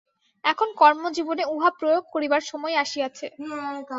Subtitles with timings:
[0.43, 3.25] এখন কর্মজীবনে উহা প্রয়োগ করিবার সময় আসিয়াছে।